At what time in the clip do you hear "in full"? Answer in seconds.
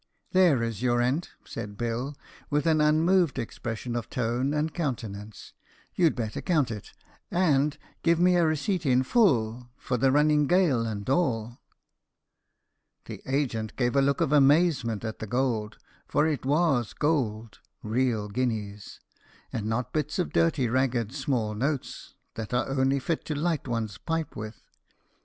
8.83-9.69